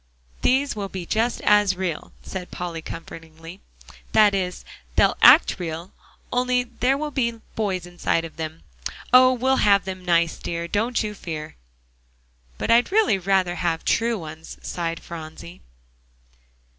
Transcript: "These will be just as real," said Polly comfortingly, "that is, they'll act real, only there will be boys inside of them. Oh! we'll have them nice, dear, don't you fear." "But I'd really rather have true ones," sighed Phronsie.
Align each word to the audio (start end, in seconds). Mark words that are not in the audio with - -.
"These 0.41 0.75
will 0.75 0.89
be 0.89 1.05
just 1.05 1.41
as 1.41 1.75
real," 1.75 2.11
said 2.23 2.49
Polly 2.49 2.81
comfortingly, 2.81 3.61
"that 4.13 4.33
is, 4.33 4.65
they'll 4.95 5.15
act 5.21 5.59
real, 5.59 5.91
only 6.33 6.63
there 6.63 6.97
will 6.97 7.11
be 7.11 7.39
boys 7.55 7.85
inside 7.85 8.25
of 8.25 8.35
them. 8.35 8.63
Oh! 9.13 9.31
we'll 9.31 9.57
have 9.57 9.85
them 9.85 10.03
nice, 10.03 10.39
dear, 10.39 10.67
don't 10.67 11.03
you 11.03 11.13
fear." 11.13 11.55
"But 12.57 12.71
I'd 12.71 12.91
really 12.91 13.19
rather 13.19 13.53
have 13.57 13.85
true 13.85 14.17
ones," 14.17 14.57
sighed 14.63 14.99
Phronsie. 15.03 15.61